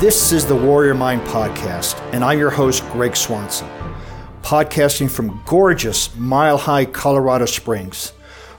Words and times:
This 0.00 0.32
is 0.32 0.46
the 0.46 0.56
Warrior 0.56 0.94
Mind 0.94 1.20
Podcast, 1.28 1.94
and 2.14 2.24
I'm 2.24 2.38
your 2.38 2.48
host, 2.48 2.82
Greg 2.88 3.14
Swanson, 3.14 3.68
podcasting 4.40 5.10
from 5.10 5.42
gorgeous 5.44 6.16
Mile 6.16 6.56
High, 6.56 6.86
Colorado 6.86 7.44
Springs. 7.44 8.14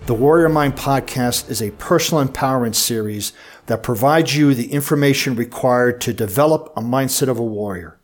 The 0.06 0.14
Warrior 0.14 0.50
Mind 0.50 0.76
Podcast 0.76 1.50
is 1.50 1.60
a 1.60 1.72
personal 1.72 2.24
empowerment 2.24 2.76
series 2.76 3.34
that 3.66 3.82
provides 3.82 4.36
you 4.38 4.54
the 4.54 4.72
information 4.72 5.36
required 5.36 6.00
to 6.02 6.14
develop 6.14 6.72
a 6.78 6.82
mindset 6.82 7.28
of 7.28 7.40
a 7.40 7.44
warrior, 7.44 8.00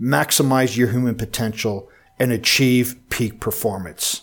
maximize 0.00 0.76
your 0.76 0.92
human 0.92 1.16
potential, 1.16 1.90
and 2.20 2.30
achieve 2.30 3.00
peak 3.10 3.40
performance. 3.40 4.22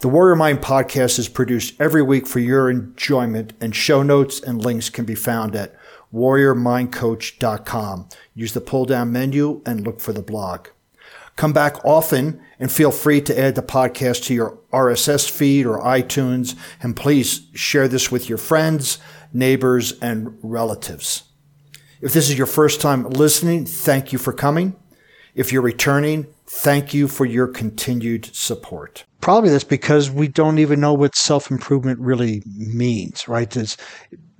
The 0.00 0.08
Warrior 0.08 0.36
Mind 0.36 0.58
podcast 0.58 1.18
is 1.18 1.30
produced 1.30 1.80
every 1.80 2.02
week 2.02 2.26
for 2.26 2.40
your 2.40 2.68
enjoyment, 2.68 3.54
and 3.58 3.74
show 3.74 4.02
notes 4.02 4.38
and 4.38 4.62
links 4.62 4.90
can 4.90 5.06
be 5.06 5.14
found 5.14 5.56
at 5.56 5.74
warriormindcoach.com. 6.14 8.08
Use 8.34 8.52
the 8.52 8.60
pull 8.60 8.84
down 8.84 9.12
menu 9.12 9.60
and 9.66 9.84
look 9.84 10.00
for 10.00 10.12
the 10.12 10.22
blog. 10.22 10.68
Come 11.36 11.52
back 11.52 11.84
often 11.84 12.40
and 12.60 12.70
feel 12.70 12.92
free 12.92 13.20
to 13.22 13.38
add 13.38 13.56
the 13.56 13.62
podcast 13.62 14.24
to 14.24 14.34
your 14.34 14.58
RSS 14.72 15.28
feed 15.28 15.66
or 15.66 15.80
iTunes. 15.80 16.54
And 16.80 16.94
please 16.94 17.48
share 17.54 17.88
this 17.88 18.12
with 18.12 18.28
your 18.28 18.38
friends, 18.38 18.98
neighbors, 19.32 19.98
and 20.00 20.38
relatives. 20.42 21.24
If 22.00 22.12
this 22.12 22.30
is 22.30 22.38
your 22.38 22.46
first 22.46 22.80
time 22.80 23.08
listening, 23.08 23.66
thank 23.66 24.12
you 24.12 24.18
for 24.18 24.32
coming. 24.32 24.76
If 25.34 25.52
you're 25.52 25.62
returning, 25.62 26.26
thank 26.46 26.94
you 26.94 27.08
for 27.08 27.24
your 27.24 27.48
continued 27.48 28.26
support. 28.26 29.04
Probably 29.20 29.50
that's 29.50 29.64
because 29.64 30.10
we 30.10 30.28
don't 30.28 30.58
even 30.58 30.80
know 30.80 30.94
what 30.94 31.16
self 31.16 31.50
improvement 31.50 31.98
really 31.98 32.42
means, 32.46 33.26
right? 33.26 33.56
It's, 33.56 33.76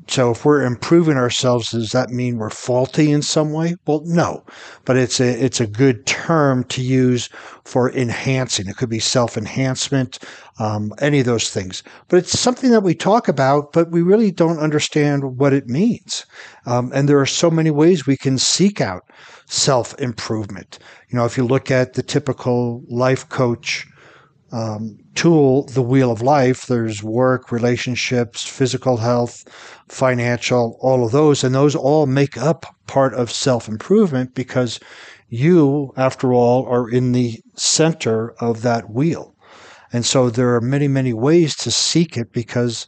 so 0.07 0.33
if 0.33 0.45
we're 0.45 0.63
improving 0.63 1.17
ourselves, 1.17 1.71
does 1.71 1.93
that 1.93 2.11
mean 2.11 2.37
we're 2.37 2.51
faulty 2.51 3.11
in 3.11 3.23
some 3.23 3.53
way? 3.53 3.77
Well, 3.87 4.03
no, 4.05 4.45
but 4.85 4.97
it's 4.97 5.19
a 5.19 5.45
it's 5.45 5.61
a 5.61 5.67
good 5.67 6.05
term 6.07 6.65
to 6.65 6.83
use 6.83 7.29
for 7.65 7.91
enhancing. 7.91 8.69
It 8.69 8.77
could 8.77 8.91
be 8.91 8.99
self 8.99 9.37
enhancement, 9.37 10.19
um, 10.59 10.93
any 11.01 11.21
of 11.21 11.27
those 11.27 11.51
things. 11.51 11.83
But 12.09 12.19
it's 12.19 12.39
something 12.39 12.71
that 12.71 12.83
we 12.83 12.95
talk 12.95 13.29
about, 13.29 13.73
but 13.73 13.91
we 13.91 14.03
really 14.03 14.31
don't 14.31 14.59
understand 14.59 15.39
what 15.39 15.53
it 15.53 15.69
means. 15.69 16.27
Um, 16.67 16.93
and 16.95 17.09
there 17.09 17.21
are 17.21 17.27
so 17.27 17.51
many 17.51 17.71
ways 17.71 18.07
we 18.07 18.17
can 18.17 18.39
seek 18.39 18.81
out 18.81 19.05
self 19.47 19.99
improvement. 19.99 20.79
You 21.09 21.19
know, 21.19 21.25
if 21.25 21.37
you 21.37 21.45
look 21.45 21.71
at 21.71 21.95
the 21.95 22.03
typical 22.03 22.83
life 22.89 23.29
coach 23.29 23.87
um, 24.53 24.99
tool, 25.15 25.65
the 25.67 25.83
wheel 25.83 26.11
of 26.11 26.23
life, 26.23 26.67
there's 26.67 27.03
work, 27.03 27.51
relationships, 27.51 28.47
physical 28.47 28.99
health, 28.99 29.45
financial, 29.89 30.79
all 30.81 31.05
of 31.05 31.13
those. 31.13 31.43
And 31.43 31.55
those 31.55 31.75
all 31.75 32.07
make 32.07 32.37
up 32.37 32.67
part 32.87 33.15
of 33.15 33.31
self 33.31 33.69
improvement 33.69 34.35
because 34.35 34.79
you, 35.29 35.93
after 35.97 36.33
all, 36.33 36.67
are 36.67 36.89
in 36.89 37.13
the 37.13 37.41
center 37.57 38.35
of 38.41 38.63
that 38.63 38.91
wheel. 38.91 39.35
And 39.93 40.05
so 40.05 40.31
there 40.31 40.55
are 40.55 40.61
many, 40.61 40.89
many 40.89 41.13
ways 41.13 41.57
to 41.57 41.71
seek 41.71 42.17
it 42.17 42.33
because 42.33 42.87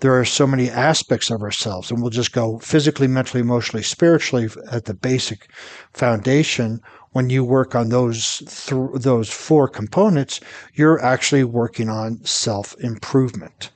there 0.00 0.18
are 0.18 0.24
so 0.24 0.46
many 0.46 0.70
aspects 0.70 1.30
of 1.30 1.42
ourselves. 1.42 1.90
And 1.90 2.00
we'll 2.00 2.10
just 2.10 2.32
go 2.32 2.58
physically, 2.58 3.08
mentally, 3.08 3.40
emotionally, 3.40 3.82
spiritually 3.82 4.48
at 4.70 4.84
the 4.84 4.94
basic 4.94 5.50
foundation 5.94 6.80
when 7.16 7.30
you 7.30 7.42
work 7.42 7.74
on 7.74 7.88
those 7.88 8.42
th- 8.66 8.90
those 8.92 9.30
four 9.30 9.68
components, 9.68 10.38
you're 10.74 11.02
actually 11.02 11.44
working 11.44 11.88
on 11.88 12.22
self 12.24 12.76
improvement. 12.80 13.70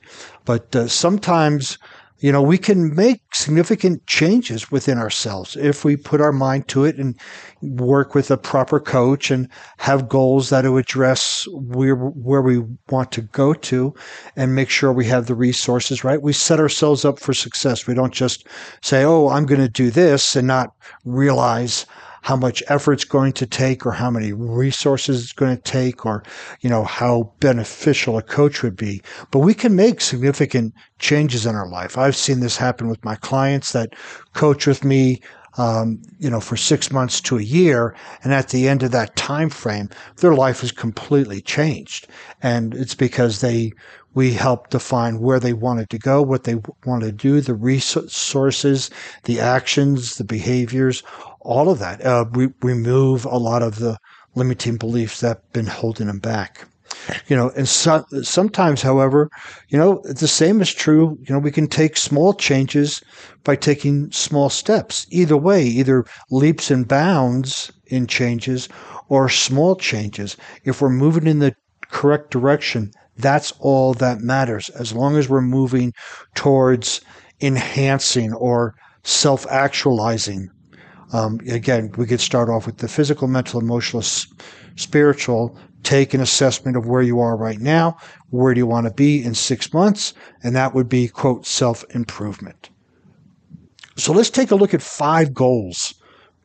But 0.45 0.75
uh, 0.75 0.87
sometimes, 0.87 1.79
you 2.19 2.31
know, 2.31 2.43
we 2.43 2.59
can 2.59 2.93
make 2.93 3.23
significant 3.33 4.05
changes 4.05 4.69
within 4.69 4.99
ourselves 4.99 5.55
if 5.55 5.83
we 5.83 5.97
put 5.97 6.21
our 6.21 6.31
mind 6.31 6.67
to 6.67 6.85
it 6.85 6.97
and 6.97 7.19
work 7.63 8.13
with 8.13 8.29
a 8.29 8.37
proper 8.37 8.79
coach 8.79 9.31
and 9.31 9.47
have 9.79 10.07
goals 10.07 10.51
that 10.51 10.65
address 10.67 11.47
where 11.51 11.95
where 11.95 12.43
we 12.43 12.59
want 12.91 13.11
to 13.13 13.23
go 13.23 13.55
to 13.55 13.91
and 14.35 14.53
make 14.53 14.69
sure 14.69 14.93
we 14.93 15.07
have 15.07 15.25
the 15.25 15.33
resources 15.33 16.03
right 16.03 16.21
we 16.21 16.33
set 16.33 16.59
ourselves 16.59 17.05
up 17.05 17.19
for 17.19 17.33
success 17.33 17.87
we 17.87 17.95
don't 17.95 18.13
just 18.13 18.45
say 18.81 19.03
oh 19.03 19.29
i'm 19.29 19.45
going 19.47 19.61
to 19.61 19.81
do 19.83 19.89
this 19.89 20.35
and 20.35 20.47
not 20.47 20.73
realize 21.05 21.87
how 22.21 22.35
much 22.35 22.63
effort 22.67 22.93
it's 22.93 23.03
going 23.03 23.33
to 23.33 23.45
take 23.45 23.85
or 23.85 23.91
how 23.91 24.09
many 24.09 24.31
resources 24.31 25.23
it's 25.23 25.33
going 25.33 25.55
to 25.55 25.63
take 25.63 26.05
or, 26.05 26.23
you 26.61 26.69
know, 26.69 26.83
how 26.83 27.31
beneficial 27.39 28.17
a 28.17 28.21
coach 28.21 28.63
would 28.63 28.75
be. 28.75 29.01
But 29.31 29.39
we 29.39 29.53
can 29.53 29.75
make 29.75 30.01
significant 30.01 30.73
changes 30.99 31.45
in 31.45 31.55
our 31.55 31.67
life. 31.67 31.97
I've 31.97 32.15
seen 32.15 32.39
this 32.39 32.57
happen 32.57 32.87
with 32.87 33.03
my 33.03 33.15
clients 33.15 33.73
that 33.73 33.93
coach 34.33 34.67
with 34.67 34.83
me 34.83 35.21
um, 35.57 36.01
you 36.17 36.29
know, 36.29 36.39
for 36.39 36.55
six 36.55 36.91
months 36.91 37.19
to 37.21 37.37
a 37.37 37.41
year, 37.41 37.93
and 38.23 38.33
at 38.33 38.49
the 38.49 38.69
end 38.69 38.83
of 38.83 38.91
that 38.91 39.17
time 39.17 39.49
frame, 39.49 39.89
their 40.17 40.33
life 40.33 40.63
is 40.63 40.71
completely 40.71 41.41
changed, 41.41 42.07
and 42.41 42.73
it's 42.73 42.95
because 42.95 43.41
they 43.41 43.73
we 44.13 44.33
helped 44.33 44.71
define 44.71 45.19
where 45.19 45.39
they 45.39 45.53
wanted 45.53 45.89
to 45.89 45.97
go, 45.97 46.21
what 46.21 46.43
they 46.43 46.55
wanted 46.85 47.05
to 47.05 47.11
do, 47.11 47.39
the 47.39 47.53
resources, 47.53 48.89
the 49.23 49.39
actions, 49.39 50.17
the 50.17 50.23
behaviors, 50.23 51.01
all 51.41 51.69
of 51.69 51.79
that. 51.79 52.03
Uh, 52.05 52.25
we 52.33 52.49
remove 52.61 53.25
a 53.25 53.37
lot 53.37 53.63
of 53.63 53.79
the 53.79 53.97
limiting 54.35 54.77
beliefs 54.77 55.21
that 55.21 55.37
have 55.37 55.53
been 55.53 55.67
holding 55.67 56.07
them 56.07 56.19
back. 56.19 56.67
You 57.27 57.35
know, 57.35 57.51
and 57.55 57.67
so, 57.67 58.05
sometimes, 58.21 58.81
however, 58.81 59.29
you 59.69 59.77
know, 59.77 60.01
the 60.03 60.27
same 60.27 60.61
is 60.61 60.73
true. 60.73 61.17
You 61.21 61.33
know, 61.33 61.39
we 61.39 61.51
can 61.51 61.67
take 61.67 61.95
small 61.97 62.33
changes 62.33 63.01
by 63.43 63.55
taking 63.55 64.11
small 64.11 64.49
steps. 64.49 65.07
Either 65.09 65.37
way, 65.37 65.63
either 65.63 66.05
leaps 66.29 66.69
and 66.69 66.87
bounds 66.87 67.71
in 67.87 68.07
changes 68.07 68.67
or 69.09 69.29
small 69.29 69.75
changes. 69.75 70.37
If 70.63 70.81
we're 70.81 70.89
moving 70.89 71.27
in 71.27 71.39
the 71.39 71.55
correct 71.89 72.29
direction, 72.29 72.91
that's 73.17 73.53
all 73.59 73.93
that 73.95 74.19
matters. 74.19 74.69
As 74.69 74.93
long 74.93 75.17
as 75.17 75.29
we're 75.29 75.41
moving 75.41 75.93
towards 76.35 77.01
enhancing 77.41 78.33
or 78.33 78.75
self 79.03 79.47
actualizing 79.47 80.49
um, 81.13 81.39
again, 81.47 81.91
we 81.97 82.05
could 82.05 82.21
start 82.21 82.49
off 82.49 82.65
with 82.65 82.77
the 82.77 82.87
physical, 82.87 83.27
mental, 83.27 83.59
emotional, 83.59 84.03
spiritual. 84.75 85.57
Take 85.83 86.13
an 86.13 86.21
assessment 86.21 86.77
of 86.77 86.87
where 86.87 87.01
you 87.01 87.19
are 87.19 87.35
right 87.35 87.59
now. 87.59 87.97
Where 88.29 88.53
do 88.53 88.59
you 88.59 88.67
want 88.67 88.87
to 88.87 88.93
be 88.93 89.23
in 89.23 89.33
six 89.33 89.73
months? 89.73 90.13
And 90.43 90.55
that 90.55 90.73
would 90.73 90.87
be, 90.87 91.07
quote, 91.07 91.45
self 91.45 91.83
improvement. 91.93 92.69
So 93.97 94.13
let's 94.13 94.29
take 94.29 94.51
a 94.51 94.55
look 94.55 94.73
at 94.73 94.81
five 94.81 95.33
goals 95.33 95.93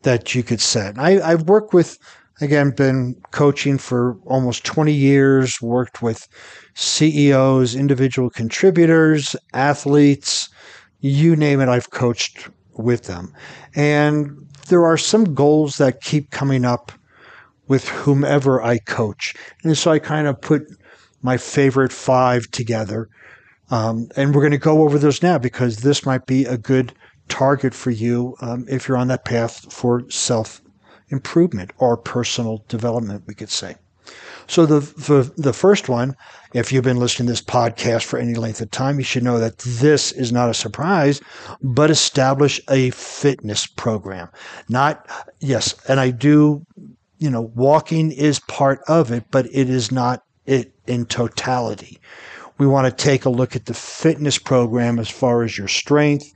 that 0.03 0.35
you 0.35 0.43
could 0.43 0.61
set. 0.61 0.99
I, 0.99 1.21
I've 1.21 1.43
worked 1.43 1.73
with, 1.73 1.99
again, 2.41 2.71
been 2.71 3.15
coaching 3.31 3.79
for 3.79 4.17
almost 4.27 4.65
20 4.65 4.93
years, 4.93 5.61
worked 5.63 6.03
with 6.03 6.27
CEOs, 6.75 7.75
individual 7.75 8.31
contributors, 8.31 9.37
athletes, 9.53 10.49
you 11.01 11.37
name 11.37 11.61
it, 11.61 11.69
I've 11.69 11.91
coached 11.91 12.49
with 12.77 13.05
them. 13.05 13.33
And 13.75 14.47
there 14.67 14.85
are 14.85 14.99
some 14.99 15.35
goals 15.35 15.77
that 15.77 16.01
keep 16.01 16.31
coming 16.31 16.65
up 16.65 16.93
with 17.69 17.89
whomever 17.89 18.63
I 18.63 18.79
coach. 18.79 19.35
And 19.65 19.77
so 19.77 19.91
I 19.91 19.99
kind 19.99 20.27
of 20.27 20.41
put 20.41 20.63
my 21.23 21.37
favorite 21.37 21.93
five 21.93 22.51
together. 22.51 23.09
Um, 23.71 24.09
and 24.17 24.35
we're 24.35 24.43
going 24.43 24.53
to 24.53 24.59
go 24.59 24.83
over 24.83 24.99
those 24.99 25.23
now 25.23 25.39
because 25.39 25.79
this 25.79 26.07
might 26.07 26.27
be 26.27 26.45
a 26.45 26.57
good 26.57 26.93
target 27.29 27.75
for 27.75 27.91
you 27.91 28.37
um, 28.41 28.65
if 28.69 28.87
you're 28.87 28.97
on 28.97 29.09
that 29.09 29.25
path 29.25 29.73
for 29.73 30.09
self 30.11 30.61
improvement 31.09 31.73
or 31.79 31.97
personal 31.97 32.65
development, 32.69 33.25
we 33.27 33.35
could 33.35 33.51
say. 33.51 33.77
So 34.47 34.67
the, 34.67 34.81
the, 34.81 35.33
the 35.37 35.53
first 35.53 35.89
one, 35.89 36.17
if 36.55 36.73
you've 36.73 36.85
been 36.85 36.99
listening 36.99 37.27
to 37.27 37.33
this 37.33 37.43
podcast 37.43 38.05
for 38.05 38.19
any 38.19 38.35
length 38.35 38.61
of 38.61 38.71
time, 38.71 38.99
you 38.99 39.05
should 39.05 39.25
know 39.25 39.39
that 39.39 39.59
this 39.59 40.13
is 40.13 40.33
not 40.33 40.49
a 40.49 40.55
surprise, 40.55 41.21
but 41.63 41.91
establish 41.91 42.61
a 42.71 42.91
fitness 42.91 43.67
program. 43.67 44.29
Not 44.69 45.09
yes, 45.41 45.75
and 45.89 45.99
I 45.99 46.11
do, 46.11 46.65
you 47.19 47.31
know, 47.31 47.51
walking 47.55 48.13
is 48.13 48.39
part 48.41 48.81
of 48.89 49.11
it, 49.11 49.25
but 49.31 49.47
it 49.47 49.69
is 49.69 49.91
not 49.91 50.23
it 50.47 50.73
in 50.87 51.07
totality. 51.07 51.99
We 52.59 52.67
want 52.67 52.87
to 52.87 53.05
take 53.05 53.25
a 53.25 53.31
look 53.31 53.55
at 53.55 53.67
the 53.67 53.75
fitness 53.75 54.39
program 54.39 54.99
as 54.99 55.11
far 55.11 55.43
as 55.43 55.59
your 55.59 55.69
strength, 55.69 56.33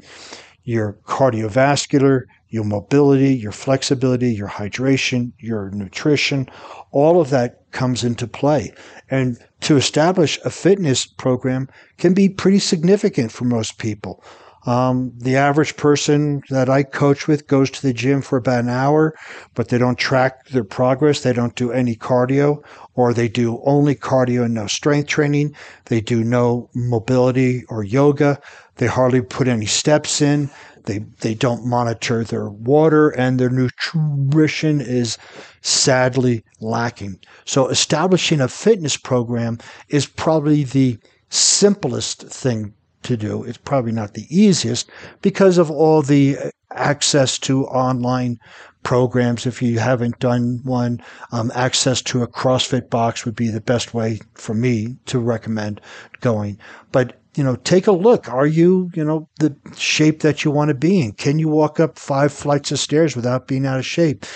your 0.64 0.94
cardiovascular, 1.06 2.24
your 2.48 2.64
mobility, 2.64 3.34
your 3.34 3.52
flexibility, 3.52 4.34
your 4.34 4.48
hydration, 4.48 5.32
your 5.38 5.70
nutrition, 5.70 6.48
all 6.90 7.20
of 7.20 7.30
that 7.30 7.59
comes 7.72 8.04
into 8.04 8.26
play. 8.26 8.72
And 9.10 9.38
to 9.62 9.76
establish 9.76 10.38
a 10.44 10.50
fitness 10.50 11.06
program 11.06 11.68
can 11.98 12.14
be 12.14 12.28
pretty 12.28 12.58
significant 12.58 13.32
for 13.32 13.44
most 13.44 13.78
people. 13.78 14.22
Um, 14.66 15.12
the 15.16 15.36
average 15.36 15.76
person 15.76 16.42
that 16.50 16.68
I 16.68 16.82
coach 16.82 17.26
with 17.26 17.46
goes 17.46 17.70
to 17.70 17.82
the 17.82 17.94
gym 17.94 18.20
for 18.20 18.36
about 18.36 18.60
an 18.60 18.68
hour, 18.68 19.14
but 19.54 19.68
they 19.68 19.78
don't 19.78 19.98
track 19.98 20.48
their 20.48 20.64
progress. 20.64 21.20
They 21.20 21.32
don't 21.32 21.54
do 21.54 21.72
any 21.72 21.96
cardio, 21.96 22.62
or 22.94 23.14
they 23.14 23.28
do 23.28 23.62
only 23.64 23.94
cardio 23.94 24.44
and 24.44 24.54
no 24.54 24.66
strength 24.66 25.08
training. 25.08 25.56
They 25.86 26.02
do 26.02 26.22
no 26.22 26.68
mobility 26.74 27.64
or 27.70 27.84
yoga. 27.84 28.38
They 28.76 28.86
hardly 28.86 29.22
put 29.22 29.48
any 29.48 29.66
steps 29.66 30.20
in. 30.20 30.50
They, 30.84 30.98
they 31.20 31.34
don't 31.34 31.66
monitor 31.66 32.24
their 32.24 32.48
water 32.48 33.10
and 33.10 33.38
their 33.38 33.50
nutrition 33.50 34.80
is 34.80 35.18
sadly 35.60 36.44
lacking. 36.60 37.18
So 37.44 37.68
establishing 37.68 38.40
a 38.40 38.48
fitness 38.48 38.96
program 38.96 39.58
is 39.88 40.06
probably 40.06 40.64
the 40.64 40.98
simplest 41.28 42.22
thing 42.22 42.74
to 43.02 43.16
do. 43.16 43.44
It's 43.44 43.58
probably 43.58 43.92
not 43.92 44.14
the 44.14 44.26
easiest 44.28 44.90
because 45.22 45.58
of 45.58 45.70
all 45.70 46.02
the 46.02 46.36
access 46.72 47.38
to 47.40 47.66
online 47.66 48.38
programs. 48.82 49.46
If 49.46 49.62
you 49.62 49.78
haven't 49.78 50.18
done 50.18 50.60
one, 50.64 51.00
um, 51.32 51.50
access 51.54 52.02
to 52.02 52.22
a 52.22 52.28
CrossFit 52.28 52.90
box 52.90 53.24
would 53.24 53.36
be 53.36 53.48
the 53.48 53.60
best 53.60 53.94
way 53.94 54.20
for 54.34 54.54
me 54.54 54.96
to 55.06 55.18
recommend 55.18 55.80
going. 56.20 56.58
But 56.92 57.19
you 57.34 57.44
know, 57.44 57.56
take 57.56 57.86
a 57.86 57.92
look. 57.92 58.28
Are 58.28 58.46
you, 58.46 58.90
you 58.94 59.04
know, 59.04 59.28
the 59.38 59.54
shape 59.76 60.20
that 60.20 60.44
you 60.44 60.50
want 60.50 60.68
to 60.68 60.74
be 60.74 61.00
in? 61.00 61.12
Can 61.12 61.38
you 61.38 61.48
walk 61.48 61.78
up 61.78 61.98
five 61.98 62.32
flights 62.32 62.72
of 62.72 62.78
stairs 62.78 63.14
without 63.14 63.46
being 63.46 63.66
out 63.66 63.78
of 63.78 63.86
shape? 63.86 64.26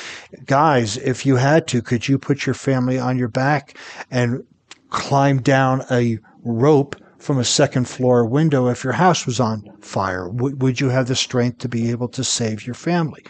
Guys, 0.46 0.96
if 0.98 1.26
you 1.26 1.36
had 1.36 1.66
to, 1.68 1.82
could 1.82 2.06
you 2.08 2.18
put 2.18 2.46
your 2.46 2.54
family 2.54 2.98
on 2.98 3.18
your 3.18 3.28
back 3.28 3.76
and 4.10 4.44
climb 4.90 5.42
down 5.42 5.82
a 5.90 6.18
rope 6.44 6.94
from 7.18 7.38
a 7.38 7.44
second 7.44 7.88
floor 7.88 8.26
window 8.26 8.68
if 8.68 8.84
your 8.84 8.92
house 8.92 9.26
was 9.26 9.40
on 9.40 9.64
fire? 9.80 10.28
W- 10.28 10.56
would 10.56 10.80
you 10.80 10.90
have 10.90 11.08
the 11.08 11.16
strength 11.16 11.58
to 11.58 11.68
be 11.68 11.90
able 11.90 12.08
to 12.08 12.22
save 12.22 12.64
your 12.64 12.74
family? 12.74 13.24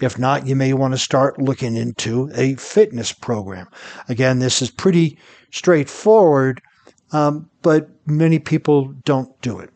If 0.00 0.18
not, 0.18 0.46
you 0.46 0.56
may 0.56 0.72
want 0.72 0.94
to 0.94 0.98
start 0.98 1.42
looking 1.42 1.76
into 1.76 2.30
a 2.34 2.54
fitness 2.54 3.12
program. 3.12 3.68
Again, 4.08 4.38
this 4.38 4.62
is 4.62 4.70
pretty 4.70 5.18
straightforward, 5.50 6.62
um, 7.12 7.48
but 7.62 7.88
many 8.06 8.38
people 8.38 8.94
don't 9.04 9.40
do 9.40 9.58
it. 9.58 9.70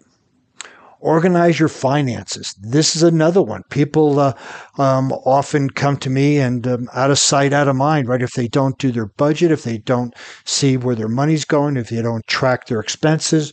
Organize 1.00 1.60
your 1.60 1.68
finances. 1.68 2.54
This 2.62 2.96
is 2.96 3.02
another 3.02 3.42
one. 3.42 3.62
People 3.68 4.18
uh, 4.18 4.32
um, 4.78 5.12
often 5.12 5.68
come 5.68 5.98
to 5.98 6.08
me 6.08 6.38
and 6.38 6.66
um, 6.66 6.88
out 6.94 7.10
of 7.10 7.18
sight, 7.18 7.52
out 7.52 7.68
of 7.68 7.76
mind, 7.76 8.08
right? 8.08 8.22
If 8.22 8.32
they 8.32 8.48
don't 8.48 8.78
do 8.78 8.90
their 8.90 9.06
budget, 9.06 9.52
if 9.52 9.64
they 9.64 9.76
don't 9.76 10.14
see 10.46 10.78
where 10.78 10.94
their 10.94 11.08
money's 11.08 11.44
going, 11.44 11.76
if 11.76 11.90
they 11.90 12.00
don't 12.00 12.26
track 12.26 12.66
their 12.66 12.80
expenses, 12.80 13.52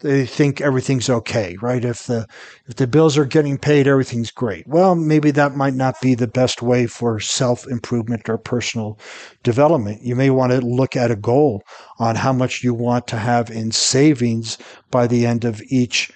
they 0.00 0.26
think 0.26 0.60
everything's 0.60 1.08
okay, 1.08 1.56
right? 1.60 1.84
If 1.84 2.06
the 2.06 2.26
if 2.66 2.76
the 2.76 2.86
bills 2.86 3.16
are 3.16 3.24
getting 3.24 3.58
paid, 3.58 3.86
everything's 3.86 4.30
great. 4.30 4.66
Well, 4.66 4.94
maybe 4.94 5.30
that 5.32 5.56
might 5.56 5.74
not 5.74 6.00
be 6.00 6.14
the 6.14 6.26
best 6.26 6.62
way 6.62 6.86
for 6.86 7.20
self 7.20 7.66
improvement 7.66 8.28
or 8.28 8.38
personal 8.38 8.98
development. 9.42 10.02
You 10.02 10.16
may 10.16 10.30
want 10.30 10.52
to 10.52 10.60
look 10.60 10.96
at 10.96 11.10
a 11.10 11.16
goal 11.16 11.62
on 11.98 12.16
how 12.16 12.32
much 12.32 12.64
you 12.64 12.74
want 12.74 13.06
to 13.08 13.16
have 13.16 13.50
in 13.50 13.72
savings 13.72 14.58
by 14.90 15.06
the 15.06 15.26
end 15.26 15.44
of 15.44 15.62
each 15.68 16.12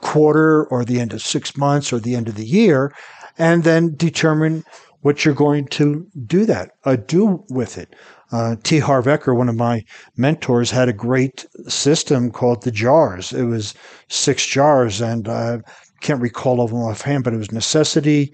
quarter 0.00 0.64
or 0.66 0.84
the 0.84 1.00
end 1.00 1.12
of 1.12 1.22
six 1.22 1.56
months 1.56 1.92
or 1.92 1.98
the 1.98 2.14
end 2.14 2.28
of 2.28 2.36
the 2.36 2.46
year, 2.46 2.92
and 3.38 3.64
then 3.64 3.94
determine 3.96 4.64
what 5.02 5.24
you're 5.24 5.34
going 5.34 5.66
to 5.66 6.06
do 6.26 6.44
that, 6.44 6.70
uh, 6.84 6.96
do 6.96 7.44
with 7.48 7.78
it. 7.78 7.94
Uh, 8.32 8.56
T. 8.62 8.78
Harv 8.78 9.06
Eker, 9.06 9.36
one 9.36 9.48
of 9.48 9.56
my 9.56 9.84
mentors, 10.16 10.70
had 10.70 10.88
a 10.88 10.92
great 10.92 11.46
system 11.68 12.30
called 12.30 12.62
the 12.62 12.72
jars. 12.72 13.32
It 13.32 13.44
was 13.44 13.74
six 14.08 14.44
jars, 14.46 15.00
and 15.00 15.28
I 15.28 15.60
can't 16.00 16.20
recall 16.20 16.60
of 16.60 16.70
them 16.70 16.80
offhand, 16.80 17.24
but 17.24 17.34
it 17.34 17.38
was 17.38 17.52
necessity, 17.52 18.32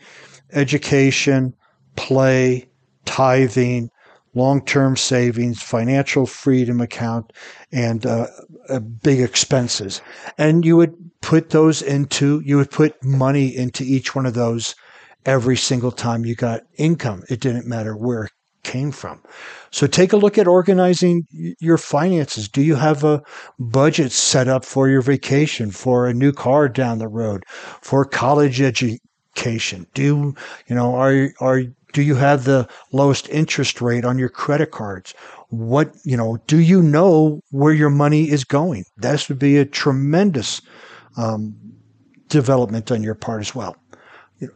education, 0.53 1.55
play, 1.97 2.69
tithing, 3.05 3.91
long-term 4.35 4.97
savings, 4.97 5.63
financial 5.63 6.27
freedom 6.27 6.81
account, 6.81 7.33
and 7.71 8.07
uh, 8.07 8.27
uh, 8.69 8.81
big 8.81 9.21
expenses. 9.21 10.01
And 10.39 10.65
you 10.65 10.77
would 10.79 10.95
put 11.21 11.51
those 11.51 11.83
into, 11.83 12.41
you 12.45 12.57
would 12.57 12.71
put 12.71 13.03
money 13.05 13.55
into 13.55 13.85
each 13.85 14.15
one 14.15 14.27
of 14.27 14.35
those 14.35 14.75
every 15.27 15.57
single 15.57 15.93
time 15.93 16.25
you 16.25 16.35
got 16.35 16.63
income. 16.79 17.23
It 17.29 17.41
didn't 17.41 17.67
matter 17.67 17.95
where 17.95 18.25
it 18.25 18.33
came 18.63 18.93
from. 18.93 19.21
So 19.71 19.87
take 19.87 20.13
a 20.13 20.17
look 20.17 20.39
at 20.39 20.47
organizing 20.47 21.27
your 21.61 21.79
finances. 21.79 22.49
Do 22.49 22.63
you 22.63 22.77
have 22.77 23.05
a 23.05 23.23
budget 23.59 24.13
set 24.13 24.49
up 24.49 24.65
for 24.65 24.89
your 24.89 25.03
vacation, 25.03 25.71
for 25.71 26.07
a 26.07 26.15
new 26.15 26.33
car 26.33 26.69
down 26.69 26.99
the 26.99 27.09
road, 27.09 27.45
for 27.81 28.05
college 28.05 28.61
education? 28.61 29.87
Do 29.95 30.35
you 30.67 30.75
know 30.75 30.95
are 30.95 31.31
are 31.41 31.63
do 31.93 32.03
you 32.03 32.15
have 32.17 32.45
the 32.45 32.69
lowest 32.91 33.29
interest 33.29 33.81
rate 33.81 34.05
on 34.05 34.19
your 34.19 34.29
credit 34.29 34.71
cards? 34.71 35.15
What, 35.51 35.95
you 36.05 36.17
know, 36.17 36.39
do 36.47 36.59
you 36.59 36.83
know 36.83 37.41
where 37.51 37.73
your 37.73 37.91
money 37.91 38.31
is 38.31 38.45
going? 38.45 38.85
That 38.97 39.29
would 39.29 39.39
be 39.39 39.59
a 39.59 39.67
tremendous 39.67 40.63
um, 41.17 41.55
development 42.29 42.91
on 42.91 43.03
your 43.03 43.15
part 43.15 43.41
as 43.41 43.55
well. 43.55 43.77
You 44.39 44.49
know, 44.49 44.55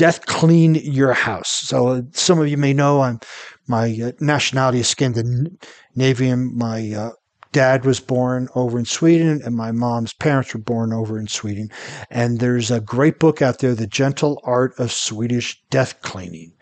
death 0.00 0.24
clean 0.24 0.76
your 0.76 1.12
house. 1.12 1.50
So 1.50 1.88
uh, 1.88 2.02
some 2.12 2.40
of 2.40 2.48
you 2.48 2.56
may 2.56 2.72
know 2.72 3.02
I'm 3.02 3.20
my 3.68 3.94
uh, 4.02 4.12
nationality 4.18 4.80
is 4.80 4.88
Scandinavian. 4.88 6.56
My 6.56 6.90
uh, 6.90 7.10
dad 7.52 7.84
was 7.84 8.00
born 8.00 8.48
over 8.54 8.78
in 8.78 8.86
Sweden, 8.86 9.42
and 9.44 9.54
my 9.54 9.72
mom's 9.72 10.14
parents 10.14 10.54
were 10.54 10.60
born 10.60 10.94
over 10.94 11.18
in 11.18 11.26
Sweden. 11.28 11.68
And 12.08 12.40
there's 12.40 12.70
a 12.70 12.80
great 12.80 13.18
book 13.18 13.42
out 13.42 13.58
there, 13.58 13.74
The 13.74 13.86
Gentle 13.86 14.40
Art 14.42 14.72
of 14.78 14.90
Swedish 14.90 15.62
Death 15.68 16.00
Cleaning. 16.00 16.54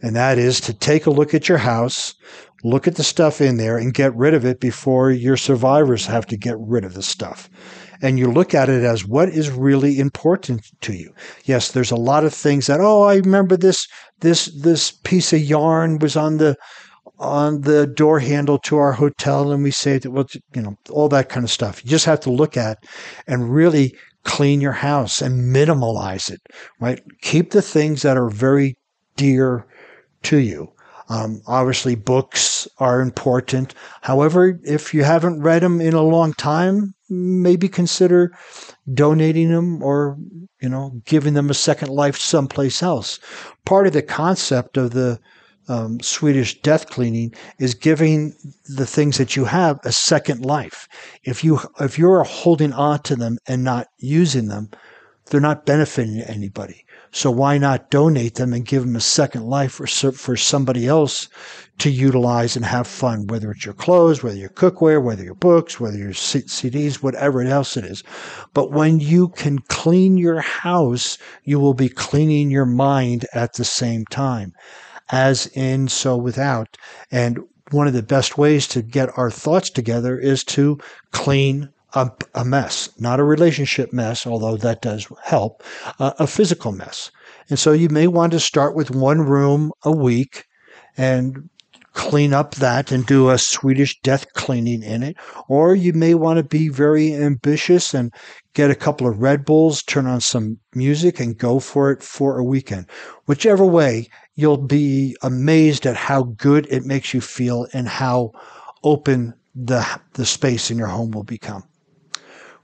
And 0.00 0.16
that 0.16 0.38
is 0.38 0.58
to 0.62 0.72
take 0.72 1.04
a 1.04 1.10
look 1.10 1.34
at 1.34 1.46
your 1.46 1.58
house, 1.58 2.14
look 2.64 2.88
at 2.88 2.96
the 2.96 3.04
stuff 3.04 3.42
in 3.42 3.58
there, 3.58 3.76
and 3.76 3.92
get 3.92 4.16
rid 4.16 4.32
of 4.32 4.46
it 4.46 4.60
before 4.60 5.10
your 5.10 5.36
survivors 5.36 6.06
have 6.06 6.24
to 6.28 6.38
get 6.38 6.56
rid 6.58 6.86
of 6.86 6.94
the 6.94 7.02
stuff 7.02 7.50
and 8.02 8.18
you 8.18 8.30
look 8.30 8.54
at 8.54 8.68
it 8.68 8.84
as 8.84 9.06
what 9.06 9.28
is 9.28 9.50
really 9.50 9.98
important 9.98 10.62
to 10.82 10.92
you. 10.92 11.12
Yes, 11.44 11.72
there's 11.72 11.90
a 11.90 11.96
lot 11.96 12.24
of 12.24 12.34
things 12.34 12.66
that, 12.66 12.80
oh, 12.80 13.02
I 13.02 13.16
remember 13.16 13.56
this, 13.56 13.86
this, 14.20 14.46
this 14.62 14.90
piece 14.90 15.32
of 15.32 15.40
yarn 15.40 15.98
was 15.98 16.16
on 16.16 16.38
the, 16.38 16.56
on 17.18 17.62
the 17.62 17.86
door 17.86 18.20
handle 18.20 18.58
to 18.60 18.76
our 18.76 18.92
hotel 18.92 19.50
and 19.50 19.62
we 19.62 19.70
saved 19.70 20.04
it. 20.04 20.10
Well, 20.10 20.26
you 20.54 20.62
know, 20.62 20.76
all 20.90 21.08
that 21.08 21.28
kind 21.28 21.44
of 21.44 21.50
stuff. 21.50 21.84
You 21.84 21.90
just 21.90 22.06
have 22.06 22.20
to 22.20 22.30
look 22.30 22.56
at 22.56 22.78
and 23.26 23.52
really 23.52 23.96
clean 24.24 24.60
your 24.60 24.72
house 24.72 25.20
and 25.20 25.54
minimalize 25.54 26.30
it, 26.30 26.40
right? 26.80 27.02
Keep 27.22 27.50
the 27.50 27.62
things 27.62 28.02
that 28.02 28.16
are 28.16 28.30
very 28.30 28.76
dear 29.16 29.66
to 30.24 30.38
you. 30.38 30.72
Um, 31.08 31.40
obviously, 31.46 31.94
books 31.94 32.68
are 32.78 33.00
important. 33.00 33.74
However, 34.02 34.58
if 34.62 34.92
you 34.92 35.04
haven't 35.04 35.40
read 35.40 35.62
them 35.62 35.80
in 35.80 35.94
a 35.94 36.02
long 36.02 36.34
time, 36.34 36.92
maybe 37.08 37.68
consider 37.68 38.32
donating 38.92 39.50
them 39.50 39.82
or, 39.82 40.18
you 40.60 40.68
know, 40.68 41.00
giving 41.04 41.34
them 41.34 41.50
a 41.50 41.54
second 41.54 41.88
life 41.88 42.16
someplace 42.16 42.82
else. 42.82 43.18
Part 43.64 43.86
of 43.86 43.92
the 43.92 44.02
concept 44.02 44.76
of 44.76 44.90
the 44.90 45.18
um, 45.68 46.00
Swedish 46.00 46.60
death 46.62 46.88
cleaning 46.88 47.34
is 47.58 47.74
giving 47.74 48.34
the 48.64 48.86
things 48.86 49.18
that 49.18 49.36
you 49.36 49.44
have 49.44 49.78
a 49.84 49.92
second 49.92 50.44
life. 50.44 50.88
If 51.24 51.44
you 51.44 51.60
if 51.78 51.98
you're 51.98 52.24
holding 52.24 52.72
on 52.72 53.02
to 53.02 53.16
them 53.16 53.38
and 53.46 53.64
not 53.64 53.88
using 53.98 54.48
them, 54.48 54.70
they're 55.26 55.40
not 55.40 55.66
benefiting 55.66 56.20
anybody. 56.22 56.84
So 57.10 57.30
why 57.30 57.58
not 57.58 57.90
donate 57.90 58.34
them 58.34 58.52
and 58.52 58.66
give 58.66 58.82
them 58.84 58.96
a 58.96 59.00
second 59.00 59.46
life 59.46 59.72
for 59.72 59.86
for 59.86 60.36
somebody 60.36 60.86
else 60.86 61.28
to 61.78 61.90
utilize 61.90 62.56
and 62.56 62.64
have 62.64 62.86
fun, 62.86 63.26
whether 63.28 63.50
it's 63.50 63.64
your 63.64 63.74
clothes, 63.74 64.22
whether 64.22 64.36
your 64.36 64.50
cookware, 64.50 65.02
whether 65.02 65.24
your 65.24 65.34
books, 65.34 65.80
whether 65.80 65.96
your 65.96 66.12
CDs, 66.12 66.96
whatever 66.96 67.42
else 67.42 67.76
it 67.76 67.84
is. 67.84 68.02
But 68.52 68.72
when 68.72 69.00
you 69.00 69.28
can 69.28 69.60
clean 69.60 70.18
your 70.18 70.40
house, 70.40 71.18
you 71.44 71.58
will 71.60 71.74
be 71.74 71.88
cleaning 71.88 72.50
your 72.50 72.66
mind 72.66 73.26
at 73.32 73.54
the 73.54 73.64
same 73.64 74.04
time 74.06 74.52
as 75.10 75.46
in, 75.54 75.88
so 75.88 76.16
without. 76.16 76.76
And 77.10 77.40
one 77.70 77.86
of 77.86 77.92
the 77.92 78.02
best 78.02 78.38
ways 78.38 78.66
to 78.68 78.82
get 78.82 79.16
our 79.16 79.30
thoughts 79.30 79.70
together 79.70 80.18
is 80.18 80.44
to 80.44 80.78
clean 81.12 81.70
up 81.94 82.24
a 82.34 82.44
mess, 82.44 82.88
not 82.98 83.20
a 83.20 83.24
relationship 83.24 83.92
mess, 83.92 84.26
although 84.26 84.56
that 84.56 84.82
does 84.82 85.08
help, 85.22 85.62
uh, 85.98 86.12
a 86.18 86.26
physical 86.26 86.72
mess. 86.72 87.10
And 87.48 87.58
so 87.58 87.72
you 87.72 87.88
may 87.88 88.06
want 88.06 88.32
to 88.32 88.40
start 88.40 88.74
with 88.74 88.90
one 88.90 89.22
room 89.22 89.72
a 89.82 89.92
week 89.92 90.44
and 90.96 91.48
clean 91.94 92.32
up 92.32 92.54
that 92.56 92.92
and 92.92 93.04
do 93.06 93.30
a 93.30 93.38
Swedish 93.38 93.98
death 94.02 94.32
cleaning 94.34 94.82
in 94.82 95.02
it. 95.02 95.16
Or 95.48 95.74
you 95.74 95.92
may 95.92 96.14
want 96.14 96.36
to 96.36 96.44
be 96.44 96.68
very 96.68 97.14
ambitious 97.14 97.92
and 97.94 98.12
get 98.54 98.70
a 98.70 98.76
couple 98.76 99.08
of 99.08 99.18
Red 99.18 99.44
Bulls, 99.44 99.82
turn 99.82 100.06
on 100.06 100.20
some 100.20 100.58
music, 100.74 101.18
and 101.18 101.36
go 101.36 101.58
for 101.58 101.90
it 101.90 102.02
for 102.02 102.38
a 102.38 102.44
weekend. 102.44 102.86
Whichever 103.26 103.64
way, 103.64 104.08
you'll 104.36 104.58
be 104.58 105.16
amazed 105.22 105.86
at 105.86 105.96
how 105.96 106.22
good 106.22 106.66
it 106.70 106.84
makes 106.84 107.12
you 107.12 107.20
feel 107.20 107.66
and 107.72 107.88
how 107.88 108.32
open 108.84 109.34
the, 109.54 109.84
the 110.12 110.26
space 110.26 110.70
in 110.70 110.78
your 110.78 110.86
home 110.86 111.10
will 111.10 111.24
become. 111.24 111.64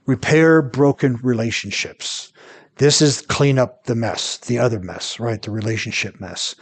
Repair 0.05 0.61
broken 0.61 1.17
relationships. 1.23 2.31
This 2.77 3.01
is 3.01 3.21
clean 3.21 3.57
up 3.57 3.85
the 3.85 3.95
mess, 3.95 4.37
the 4.37 4.59
other 4.59 4.79
mess, 4.79 5.19
right? 5.19 5.41
The 5.41 5.51
relationship 5.51 6.19
mess. 6.19 6.55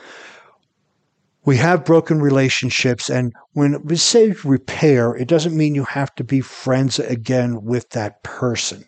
We 1.45 1.57
have 1.57 1.83
broken 1.83 2.21
relationships, 2.21 3.09
and 3.09 3.33
when 3.51 3.83
we 3.83 3.97
say 3.97 4.33
repair, 4.45 5.13
it 5.15 5.27
doesn't 5.27 5.57
mean 5.57 5.75
you 5.75 5.83
have 5.85 6.15
to 6.15 6.23
be 6.23 6.39
friends 6.39 6.99
again 6.99 7.63
with 7.65 7.89
that 7.89 8.23
person. 8.23 8.85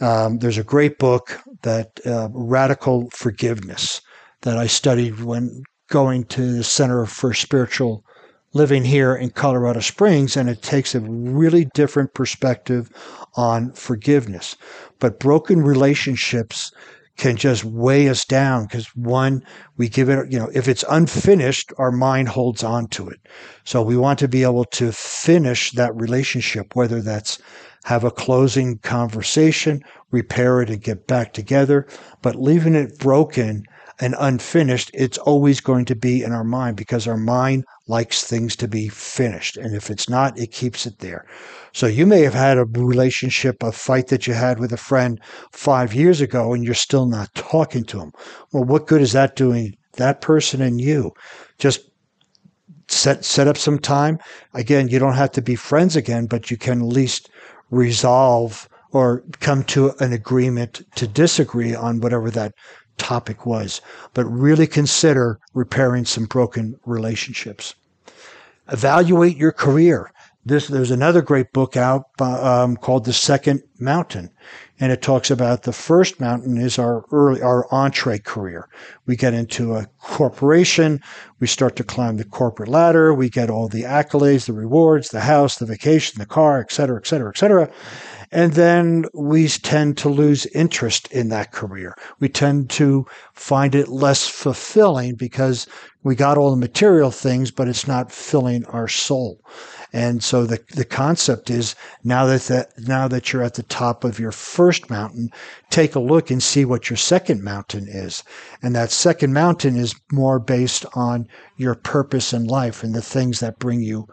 Um, 0.00 0.38
there's 0.38 0.58
a 0.58 0.64
great 0.64 0.98
book 0.98 1.40
that 1.62 2.00
uh, 2.04 2.28
Radical 2.32 3.08
Forgiveness 3.10 4.00
that 4.42 4.58
I 4.58 4.66
studied 4.66 5.20
when 5.20 5.62
going 5.88 6.24
to 6.24 6.52
the 6.52 6.64
Center 6.64 7.06
for 7.06 7.32
Spiritual 7.32 8.04
Living 8.52 8.84
here 8.84 9.14
in 9.14 9.30
Colorado 9.30 9.80
Springs, 9.80 10.36
and 10.36 10.48
it 10.48 10.62
takes 10.62 10.94
a 10.94 11.00
really 11.00 11.66
different 11.74 12.14
perspective 12.14 12.90
on 13.34 13.72
forgiveness. 13.72 14.56
But 14.98 15.20
broken 15.20 15.62
relationships 15.62 16.72
can 17.16 17.36
just 17.36 17.64
weigh 17.64 18.08
us 18.08 18.24
down 18.24 18.64
because 18.64 18.86
one, 18.94 19.42
we 19.76 19.88
give 19.88 20.08
it, 20.08 20.30
you 20.30 20.38
know, 20.38 20.50
if 20.54 20.68
it's 20.68 20.84
unfinished, 20.88 21.72
our 21.78 21.90
mind 21.90 22.28
holds 22.28 22.62
on 22.62 22.86
to 22.88 23.08
it. 23.08 23.20
So 23.64 23.82
we 23.82 23.96
want 23.96 24.18
to 24.20 24.28
be 24.28 24.42
able 24.42 24.64
to 24.64 24.92
finish 24.92 25.72
that 25.72 25.96
relationship, 25.96 26.76
whether 26.76 27.00
that's 27.00 27.38
have 27.84 28.04
a 28.04 28.10
closing 28.10 28.78
conversation, 28.78 29.82
repair 30.10 30.60
it 30.60 30.70
and 30.70 30.82
get 30.82 31.06
back 31.06 31.32
together. 31.32 31.86
But 32.20 32.36
leaving 32.36 32.74
it 32.74 32.98
broken 32.98 33.64
and 33.98 34.14
unfinished, 34.18 34.90
it's 34.92 35.18
always 35.18 35.60
going 35.60 35.84
to 35.86 35.96
be 35.96 36.22
in 36.22 36.32
our 36.32 36.44
mind 36.44 36.76
because 36.76 37.06
our 37.06 37.16
mind 37.16 37.64
likes 37.88 38.24
things 38.24 38.54
to 38.56 38.68
be 38.68 38.88
finished. 38.88 39.56
And 39.56 39.74
if 39.74 39.90
it's 39.90 40.08
not, 40.08 40.38
it 40.38 40.52
keeps 40.52 40.86
it 40.86 40.98
there. 40.98 41.24
So 41.72 41.86
you 41.86 42.06
may 42.06 42.20
have 42.22 42.34
had 42.34 42.58
a 42.58 42.64
relationship, 42.64 43.62
a 43.62 43.72
fight 43.72 44.08
that 44.08 44.26
you 44.26 44.34
had 44.34 44.58
with 44.58 44.72
a 44.72 44.78
friend 44.78 45.20
five 45.52 45.94
years 45.94 46.20
ago, 46.20 46.52
and 46.52 46.64
you're 46.64 46.74
still 46.74 47.06
not 47.06 47.34
talking 47.34 47.84
to 47.84 48.00
him. 48.00 48.12
Well, 48.52 48.64
what 48.64 48.86
good 48.86 49.02
is 49.02 49.12
that 49.12 49.36
doing 49.36 49.76
that 49.94 50.20
person 50.20 50.60
and 50.60 50.80
you? 50.80 51.12
Just 51.58 51.90
set 52.88 53.24
set 53.24 53.48
up 53.48 53.56
some 53.56 53.78
time. 53.78 54.18
Again, 54.54 54.88
you 54.88 54.98
don't 54.98 55.14
have 55.14 55.32
to 55.32 55.42
be 55.42 55.56
friends 55.56 55.96
again, 55.96 56.26
but 56.26 56.50
you 56.50 56.56
can 56.56 56.80
at 56.80 56.86
least 56.86 57.30
resolve 57.70 58.68
or 58.92 59.22
come 59.40 59.64
to 59.64 59.92
an 60.00 60.12
agreement 60.12 60.82
to 60.94 61.06
disagree 61.06 61.74
on 61.74 62.00
whatever 62.00 62.30
that 62.30 62.52
topic 62.98 63.46
was, 63.46 63.80
but 64.14 64.24
really 64.24 64.66
consider 64.66 65.38
repairing 65.54 66.04
some 66.04 66.24
broken 66.24 66.78
relationships. 66.84 67.74
Evaluate 68.72 69.36
your 69.36 69.52
career. 69.52 70.10
This, 70.44 70.68
there's 70.68 70.92
another 70.92 71.22
great 71.22 71.52
book 71.52 71.76
out 71.76 72.04
um, 72.20 72.76
called 72.76 73.04
The 73.04 73.12
Second 73.12 73.64
Mountain, 73.80 74.30
and 74.78 74.92
it 74.92 75.02
talks 75.02 75.28
about 75.28 75.64
the 75.64 75.72
first 75.72 76.20
mountain 76.20 76.56
is 76.56 76.78
our 76.78 77.04
early, 77.10 77.42
our 77.42 77.66
entree 77.72 78.20
career. 78.20 78.68
We 79.06 79.16
get 79.16 79.34
into 79.34 79.74
a 79.74 79.86
corporation, 79.98 81.00
we 81.40 81.48
start 81.48 81.74
to 81.76 81.84
climb 81.84 82.16
the 82.16 82.24
corporate 82.24 82.68
ladder, 82.68 83.12
we 83.12 83.28
get 83.28 83.50
all 83.50 83.66
the 83.66 83.82
accolades, 83.82 84.46
the 84.46 84.52
rewards, 84.52 85.08
the 85.08 85.20
house, 85.20 85.56
the 85.56 85.66
vacation, 85.66 86.20
the 86.20 86.26
car, 86.26 86.60
et 86.60 86.70
cetera, 86.70 86.98
et 86.98 87.08
cetera, 87.08 87.30
et 87.30 87.38
cetera. 87.38 87.68
And 88.32 88.52
then 88.54 89.06
we 89.14 89.48
tend 89.48 89.96
to 89.98 90.08
lose 90.08 90.46
interest 90.46 91.10
in 91.12 91.28
that 91.28 91.52
career. 91.52 91.96
We 92.20 92.28
tend 92.28 92.70
to 92.70 93.06
find 93.32 93.74
it 93.74 93.88
less 93.88 94.28
fulfilling 94.28 95.14
because 95.14 95.66
we 96.02 96.14
got 96.14 96.38
all 96.38 96.50
the 96.50 96.56
material 96.56 97.10
things, 97.10 97.50
but 97.50 97.68
it's 97.68 97.86
not 97.86 98.12
filling 98.12 98.64
our 98.66 98.88
soul. 98.88 99.40
And 99.92 100.22
so 100.22 100.44
the, 100.44 100.62
the 100.74 100.84
concept 100.84 101.50
is 101.50 101.74
now 102.04 102.26
that, 102.26 102.42
the, 102.42 102.68
now 102.78 103.08
that 103.08 103.32
you're 103.32 103.42
at 103.42 103.54
the 103.54 103.62
top 103.62 104.04
of 104.04 104.18
your 104.18 104.32
first 104.32 104.90
mountain, 104.90 105.30
take 105.70 105.94
a 105.94 106.00
look 106.00 106.30
and 106.30 106.42
see 106.42 106.64
what 106.64 106.90
your 106.90 106.96
second 106.96 107.42
mountain 107.42 107.86
is. 107.88 108.22
And 108.62 108.74
that 108.74 108.90
second 108.90 109.32
mountain 109.32 109.76
is 109.76 109.94
more 110.12 110.38
based 110.38 110.84
on 110.94 111.26
your 111.56 111.74
purpose 111.74 112.32
in 112.32 112.44
life 112.44 112.82
and 112.82 112.94
the 112.94 113.02
things 113.02 113.40
that 113.40 113.58
bring 113.58 113.80
you 113.80 114.06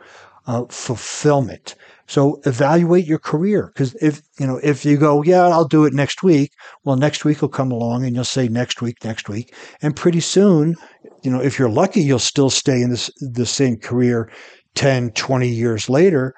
uh, 0.47 0.65
fulfillment. 0.69 1.75
So 2.07 2.41
evaluate 2.45 3.05
your 3.05 3.19
career 3.19 3.71
because 3.73 3.95
if 3.95 4.21
you 4.39 4.45
know 4.45 4.59
if 4.61 4.83
you 4.83 4.97
go, 4.97 5.23
yeah, 5.23 5.47
I'll 5.47 5.67
do 5.67 5.85
it 5.85 5.93
next 5.93 6.21
week. 6.21 6.51
Well, 6.83 6.97
next 6.97 7.23
week 7.23 7.41
will 7.41 7.49
come 7.49 7.71
along 7.71 8.05
and 8.05 8.13
you'll 8.13 8.25
say 8.25 8.47
next 8.47 8.81
week, 8.81 9.03
next 9.03 9.29
week, 9.29 9.55
and 9.81 9.95
pretty 9.95 10.19
soon, 10.19 10.75
you 11.23 11.31
know, 11.31 11.41
if 11.41 11.57
you're 11.57 11.69
lucky, 11.69 12.01
you'll 12.01 12.19
still 12.19 12.49
stay 12.49 12.81
in 12.81 12.89
this 12.89 13.09
the 13.19 13.45
same 13.45 13.77
career 13.77 14.29
10, 14.75 15.11
20 15.11 15.47
years 15.47 15.89
later, 15.89 16.33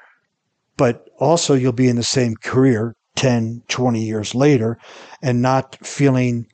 but 0.78 1.08
also 1.20 1.56
you'll 1.56 1.72
be 1.72 1.88
in 1.88 1.96
the 1.96 2.04
same 2.04 2.36
career 2.44 2.96
10, 3.16 3.64
20 3.68 4.02
years 4.02 4.36
later 4.36 4.78
and 5.22 5.42
not 5.42 5.78
feeling 5.86 6.46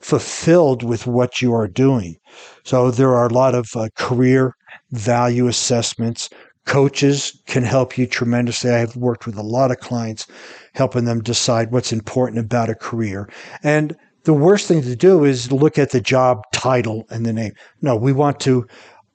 fulfilled 0.00 0.82
with 0.82 1.06
what 1.06 1.40
you 1.40 1.54
are 1.54 1.68
doing. 1.68 2.16
So 2.64 2.90
there 2.90 3.14
are 3.14 3.26
a 3.26 3.32
lot 3.32 3.54
of 3.54 3.68
uh, 3.74 3.88
career 3.96 4.54
value 4.90 5.48
assessments 5.48 6.28
Coaches 6.68 7.40
can 7.46 7.62
help 7.62 7.96
you 7.96 8.06
tremendously. 8.06 8.70
I 8.70 8.78
have 8.78 8.94
worked 8.94 9.26
with 9.26 9.36
a 9.36 9.42
lot 9.42 9.70
of 9.70 9.80
clients, 9.80 10.26
helping 10.74 11.06
them 11.06 11.22
decide 11.22 11.72
what's 11.72 11.92
important 11.92 12.38
about 12.38 12.68
a 12.68 12.74
career. 12.74 13.28
And 13.62 13.96
the 14.24 14.34
worst 14.34 14.68
thing 14.68 14.82
to 14.82 14.94
do 14.94 15.24
is 15.24 15.50
look 15.50 15.78
at 15.78 15.90
the 15.90 16.00
job 16.00 16.42
title 16.52 17.06
and 17.08 17.24
the 17.24 17.32
name. 17.32 17.52
No, 17.80 17.96
we 17.96 18.12
want 18.12 18.38
to 18.40 18.66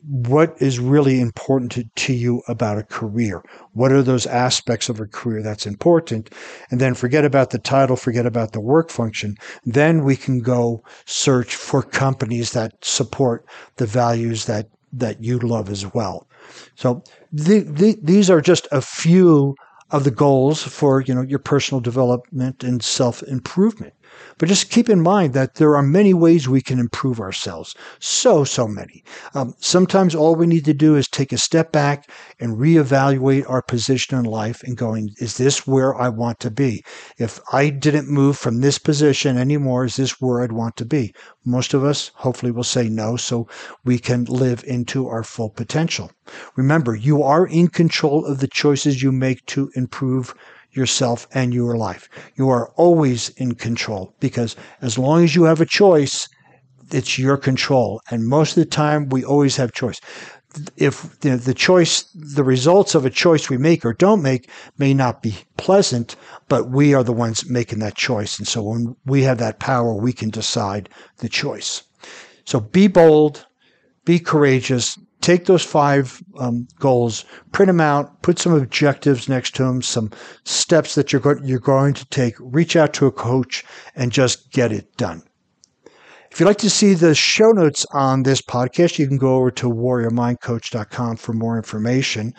what 0.06 0.54
is 0.60 0.80
really 0.80 1.22
important 1.22 1.72
to, 1.72 1.86
to, 1.96 2.14
you 2.14 2.42
about 2.48 2.78
a 2.78 2.84
career? 2.84 3.42
What 3.72 3.94
are 3.94 4.04
those 4.04 4.26
aspects 4.26 4.90
of 4.90 5.00
a 5.00 5.06
career 5.06 5.42
that's 5.42 5.66
important? 5.66 6.30
And 6.70 6.82
then 6.82 6.94
forget 6.94 7.24
about 7.24 7.52
the 7.52 7.60
title, 7.60 7.96
forget 7.96 8.26
about 8.26 8.52
the 8.52 8.60
work 8.60 8.90
function. 8.90 9.38
Then 9.64 10.04
we 10.04 10.18
can 10.18 10.40
go 10.40 10.84
search 11.06 11.56
for 11.56 11.82
companies 11.82 12.52
that 12.52 12.84
support 12.84 13.46
the 13.78 13.86
values 13.86 14.46
that, 14.46 14.68
that 14.92 15.24
you 15.24 15.40
love 15.40 15.70
as 15.70 15.94
well. 15.94 16.28
So 16.76 17.02
the, 17.34 17.62
the, 17.62 17.98
these 18.02 18.30
are 18.30 18.42
just 18.42 18.68
a 18.72 18.82
few 18.82 19.56
of 19.92 20.04
the 20.04 20.12
goals 20.12 20.64
for 20.64 21.02
you 21.02 21.14
know 21.14 21.22
your 21.22 21.40
personal 21.40 21.82
development 21.82 22.64
and 22.64 22.84
self 22.84 23.22
improvement. 23.24 23.94
But 24.38 24.50
just 24.50 24.70
keep 24.70 24.90
in 24.90 25.02
mind 25.02 25.34
that 25.34 25.56
there 25.56 25.76
are 25.76 25.84
many 25.84 26.14
ways 26.14 26.48
we 26.48 26.62
can 26.62 26.80
improve 26.80 27.20
ourselves. 27.20 27.76
So, 28.00 28.44
so 28.44 28.68
many. 28.68 29.04
Um, 29.34 29.54
sometimes 29.60 30.16
all 30.16 30.36
we 30.36 30.48
need 30.48 30.66
to 30.66 30.74
do 30.74 30.96
is 30.96 31.08
take 31.08 31.32
a 31.32 31.38
step 31.38 31.72
back 31.72 32.10
and 32.40 32.58
reevaluate 32.58 33.50
our 33.50 33.62
position 33.62 34.18
in 34.18 34.26
life 34.26 34.64
and 34.64 34.76
going, 34.76 35.12
is 35.20 35.38
this 35.38 35.68
where 35.68 35.96
I 35.96 36.10
want 36.10 36.40
to 36.42 36.52
be? 36.52 36.84
If 37.18 37.40
I 37.52 37.70
didn't 37.70 38.10
move 38.10 38.38
from 38.38 38.62
this 38.62 38.80
position 38.80 39.38
anymore, 39.38 39.86
is 39.86 39.96
this 39.96 40.20
where 40.20 40.42
I'd 40.42 40.52
want 40.52 40.78
to 40.78 40.86
be? 40.86 41.14
Most 41.46 41.74
of 41.74 41.84
us 41.84 42.12
hopefully 42.16 42.52
will 42.52 42.64
say 42.64 42.90
no, 42.90 43.18
so 43.18 43.48
we 43.84 44.00
can 44.00 44.26
live 44.26 44.64
into 44.66 45.08
our 45.08 45.24
full 45.24 45.50
potential. 45.50 46.12
Remember, 46.56 46.96
you 46.96 47.22
are 47.22 47.46
in 47.46 47.68
control 47.68 48.26
of 48.26 48.40
the 48.40 48.48
choices 48.48 49.04
you 49.04 49.12
make 49.12 49.46
to 49.48 49.70
improve 49.76 50.34
yourself 50.76 51.28
and 51.34 51.54
your 51.54 51.78
life. 51.78 52.10
You 52.36 52.50
are 52.50 52.70
always 52.76 53.30
in 53.30 53.56
control 53.56 54.16
because 54.20 54.56
as 54.82 54.98
long 54.98 55.24
as 55.24 55.36
you 55.36 55.44
have 55.44 55.62
a 55.62 55.66
choice, 55.66 56.28
it's 56.92 57.18
your 57.18 57.38
control. 57.38 58.02
And 58.12 58.28
most 58.28 58.58
of 58.58 58.64
the 58.64 58.70
time, 58.70 59.10
we 59.10 59.24
always 59.24 59.56
have 59.58 59.72
choice. 59.74 60.00
If 60.78 61.20
the, 61.22 61.54
choice, 61.56 62.04
the 62.14 62.44
results 62.44 62.94
of 62.94 63.06
a 63.06 63.10
choice 63.10 63.50
we 63.50 63.58
make 63.58 63.84
or 63.84 63.94
don't 63.94 64.22
make 64.22 64.50
may 64.78 64.94
not 64.94 65.24
be 65.24 65.36
pleasant, 65.58 66.16
but 66.48 66.70
we 66.70 66.94
are 66.94 67.04
the 67.04 67.12
ones 67.12 67.50
making 67.50 67.80
that 67.80 67.96
choice. 67.96 68.38
And 68.38 68.48
so 68.48 68.62
when 68.62 68.96
we 69.06 69.24
have 69.24 69.40
that 69.40 69.60
power, 69.60 69.96
we 69.96 70.14
can 70.14 70.30
decide 70.30 70.90
the 71.18 71.30
choice. 71.30 71.82
So 72.46 72.60
be 72.60 72.88
bold, 72.88 73.48
be 74.06 74.20
courageous, 74.20 75.00
take 75.24 75.46
those 75.46 75.64
five 75.64 76.22
um, 76.38 76.68
goals, 76.80 77.26
print 77.52 77.68
them 77.68 77.82
out, 77.82 78.22
put 78.22 78.38
some 78.38 78.54
objectives 78.54 79.30
next 79.30 79.56
to 79.56 79.64
them, 79.64 79.82
some 79.82 80.12
steps 80.44 80.96
that 80.96 81.12
you're, 81.12 81.22
go- 81.22 81.40
you're 81.44 81.60
going 81.60 81.94
to 81.94 82.06
take, 82.06 82.36
reach 82.40 82.76
out 82.76 82.94
to 82.94 83.08
a 83.08 83.12
coach, 83.12 83.64
and 83.96 84.12
just 84.12 84.52
get 84.52 84.72
it 84.72 84.96
done. 84.98 85.24
If 86.30 86.40
you'd 86.40 86.48
like 86.48 86.58
to 86.58 86.70
see 86.70 86.94
the 86.94 87.16
show 87.16 87.52
notes 87.52 87.86
on 87.94 88.24
this 88.24 88.42
podcast, 88.42 89.00
you 89.00 89.08
can 89.08 89.18
go 89.18 89.36
over 89.36 89.52
to 89.52 89.70
warriormindcoach.com 89.70 91.18
for 91.18 91.34
more 91.34 91.58
information. 91.58 92.34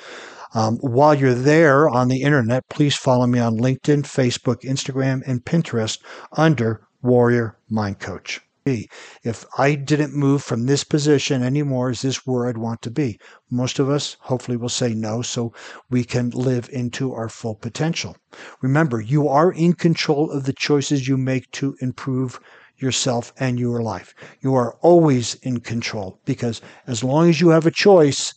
Um, 0.55 0.77
while 0.79 1.15
you're 1.15 1.35
there 1.35 1.89
on 1.89 2.09
the 2.09 2.23
internet, 2.23 2.69
please 2.69 2.97
follow 2.97 3.27
me 3.27 3.39
on 3.39 3.57
LinkedIn, 3.57 4.03
Facebook, 4.03 4.63
Instagram, 4.63 5.23
and 5.27 5.45
Pinterest 5.45 5.99
under 6.37 6.87
Warrior 7.03 7.57
Mind 7.69 7.99
Coach 7.99 8.44
be. 8.65 8.89
If 9.23 9.45
I 9.59 9.75
didn't 9.75 10.15
move 10.15 10.43
from 10.43 10.65
this 10.65 10.85
position 10.85 11.43
anymore, 11.43 11.91
is 11.91 12.01
this 12.01 12.27
where 12.27 12.49
I'd 12.49 12.57
want 12.57 12.81
to 12.83 12.91
be? 12.91 13.19
Most 13.51 13.79
of 13.79 13.91
us 13.91 14.17
hopefully 14.21 14.57
will 14.57 14.71
say 14.71 14.95
no, 14.95 15.21
so 15.21 15.53
we 15.91 16.03
can 16.03 16.31
live 16.31 16.71
into 16.73 17.13
our 17.13 17.29
full 17.29 17.55
potential. 17.55 18.17
Remember, 18.63 19.01
you 19.01 19.29
are 19.29 19.53
in 19.53 19.75
control 19.75 20.31
of 20.31 20.45
the 20.45 20.55
choices 20.55 21.07
you 21.07 21.19
make 21.19 21.51
to 21.53 21.77
improve 21.81 22.41
yourself 22.79 23.33
and 23.39 23.61
your 23.61 23.83
life. 23.83 24.15
You 24.41 24.55
are 24.55 24.77
always 24.81 25.35
in 25.43 25.61
control 25.61 26.19
because 26.25 26.63
as 26.87 27.05
long 27.05 27.29
as 27.29 27.41
you 27.41 27.51
have 27.51 27.67
a 27.67 27.71
choice, 27.71 28.33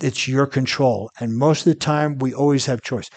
it's 0.00 0.26
your 0.26 0.46
control. 0.46 1.10
And 1.20 1.36
most 1.36 1.66
of 1.66 1.72
the 1.72 1.78
time, 1.78 2.18
we 2.18 2.32
always 2.32 2.66
have 2.66 2.80
choice 2.82 3.10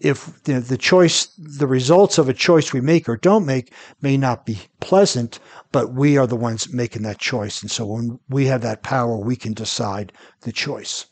if 0.00 0.42
the, 0.44 0.76
choice, 0.78 1.26
the 1.38 1.66
results 1.66 2.18
of 2.18 2.28
a 2.28 2.34
choice 2.34 2.72
we 2.72 2.80
make 2.80 3.08
or 3.08 3.16
don't 3.16 3.46
make 3.46 3.72
may 4.00 4.16
not 4.16 4.44
be 4.44 4.58
pleasant, 4.80 5.38
but 5.72 5.94
we 5.94 6.18
are 6.18 6.26
the 6.26 6.36
ones 6.36 6.72
making 6.72 7.02
that 7.02 7.18
choice. 7.18 7.62
And 7.62 7.70
so 7.70 7.86
when 7.86 8.18
we 8.28 8.46
have 8.46 8.62
that 8.62 8.82
power, 8.82 9.16
we 9.16 9.36
can 9.36 9.54
decide 9.54 10.12
the 10.42 10.52
choice. 10.52 11.06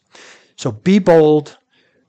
So 0.56 0.72
be 0.72 0.98
bold, 0.98 1.56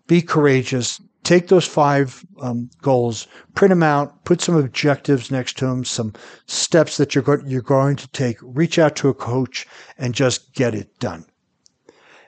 be 0.08 0.22
courageous, 0.22 1.02
take 1.24 1.48
those 1.48 1.66
five 1.66 2.26
um, 2.42 2.70
goals, 2.82 3.28
print 3.56 3.70
them 3.70 3.84
out, 3.84 4.26
put 4.26 4.42
some 4.42 4.58
objectives 4.58 5.32
next 5.32 5.58
to 5.60 5.68
them, 5.68 5.86
some 5.86 6.14
steps 6.48 6.98
that 6.98 7.16
you're, 7.16 7.24
go- 7.24 7.44
you're 7.46 7.62
going 7.62 7.96
to 7.96 8.08
take, 8.10 8.38
reach 8.42 8.78
out 8.78 8.96
to 8.98 9.10
a 9.10 9.14
coach, 9.14 9.68
and 9.98 10.14
just 10.14 10.54
get 10.54 10.76
it 10.76 11.00
done. 11.00 11.26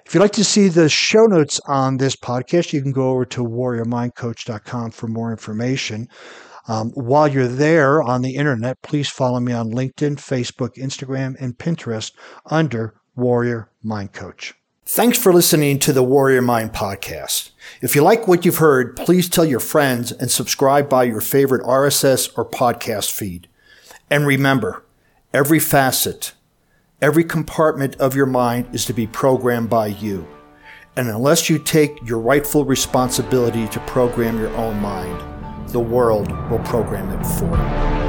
If 0.05 0.13
you'd 0.13 0.22
like 0.22 0.31
to 0.33 0.43
see 0.43 0.67
the 0.67 0.89
show 0.89 1.25
notes 1.25 1.60
on 1.65 1.98
this 1.98 2.15
podcast, 2.15 2.74
you 2.74 2.81
can 2.81 2.91
go 2.91 3.12
over 3.12 3.25
to 3.25 3.43
warriormindcoach.com 3.43 4.91
for 4.91 5.07
more 5.07 5.31
information. 5.31 6.07
Um, 6.67 6.91
while 6.91 7.27
you're 7.27 7.48
there 7.48 8.01
on 8.01 8.22
the 8.22 8.36
internet, 8.36 8.81
please 8.81 9.10
follow 9.10 9.39
me 9.39 9.53
on 9.53 9.72
LinkedIn, 9.72 10.15
Facebook, 10.15 10.75
Instagram, 10.75 11.36
and 11.39 11.57
Pinterest 11.57 12.12
under 12.45 12.95
Warrior 13.15 13.69
Mind 13.81 14.13
Coach. 14.13 14.53
Thanks 14.86 15.17
for 15.17 15.33
listening 15.33 15.79
to 15.79 15.93
the 15.93 16.03
Warrior 16.03 16.41
Mind 16.41 16.74
podcast. 16.74 17.51
If 17.81 17.95
you 17.95 18.01
like 18.01 18.27
what 18.27 18.43
you've 18.43 18.57
heard, 18.57 18.98
please 18.98 19.29
tell 19.29 19.45
your 19.45 19.62
friends 19.62 20.12
and 20.12 20.29
subscribe 20.29 20.89
by 20.89 21.05
your 21.05 21.22
favorite 21.22 21.63
RSS 21.65 22.38
or 22.38 22.43
podcast 22.43 23.12
feed. 23.12 23.48
And 24.10 24.27
remember, 24.27 24.83
every 25.33 25.60
facet, 25.60 26.33
every 27.03 27.25
compartment 27.25 27.98
of 27.98 28.15
your 28.15 28.25
mind 28.25 28.65
is 28.74 28.86
to 28.86 28.93
be 28.93 29.05
programmed 29.05 29.69
by 29.69 29.88
you. 29.88 30.25
And 30.95 31.10
unless 31.10 31.50
you 31.50 31.60
take 31.60 31.91
your 32.01 32.17
rightful 32.17 32.63
responsibility 32.63 33.67
to 33.67 33.79
program 33.81 34.39
your 34.39 34.55
own 34.55 34.79
mind, 34.79 35.69
the 35.72 35.81
world 35.81 36.31
will 36.50 36.60
program 36.60 37.10
it 37.10 37.25
for 37.25 37.98
you. 37.98 38.02